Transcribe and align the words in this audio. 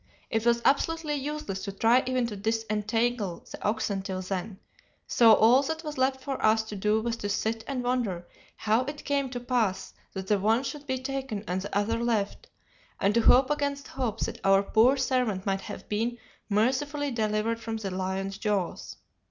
It 0.31 0.47
was 0.47 0.63
absolutely 0.65 1.13
useless 1.13 1.63
to 1.63 1.71
try 1.71 2.01
even 2.07 2.25
to 2.25 2.35
disentangle 2.35 3.45
the 3.51 3.63
oxen 3.63 4.01
till 4.01 4.23
then, 4.23 4.57
so 5.05 5.35
all 5.35 5.61
that 5.61 5.83
was 5.83 5.95
left 5.99 6.21
for 6.23 6.43
us 6.43 6.63
to 6.63 6.75
do 6.75 6.99
was 7.01 7.15
to 7.17 7.29
sit 7.29 7.63
and 7.67 7.83
wonder 7.83 8.25
how 8.55 8.81
it 8.85 9.05
came 9.05 9.29
to 9.29 9.39
pass 9.39 9.93
that 10.13 10.25
the 10.25 10.39
one 10.39 10.63
should 10.63 10.87
be 10.87 10.97
taken 10.97 11.43
and 11.47 11.61
the 11.61 11.77
other 11.77 12.03
left, 12.03 12.47
and 12.99 13.13
to 13.13 13.21
hope 13.21 13.51
against 13.51 13.89
hope 13.89 14.19
that 14.21 14.41
our 14.43 14.63
poor 14.63 14.97
servant 14.97 15.45
might 15.45 15.61
have 15.61 15.87
been 15.87 16.17
mercifully 16.49 17.11
delivered 17.11 17.59
from 17.59 17.77
the 17.77 17.91
lion's 17.91 18.39
jaws. 18.39 18.97